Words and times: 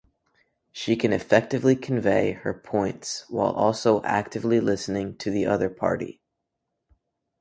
She 0.71 0.95
can 0.95 1.13
effectively 1.13 1.75
convey 1.75 2.31
her 2.31 2.55
points 2.55 3.23
while 3.29 3.51
also 3.51 4.01
actively 4.01 4.59
listening 4.59 5.15
to 5.17 5.29
the 5.29 5.45
other 5.45 5.69
party. 5.69 6.23